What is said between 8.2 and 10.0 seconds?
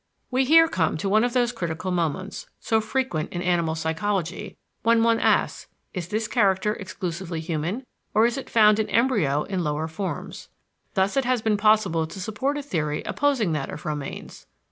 is it found in embryo in lower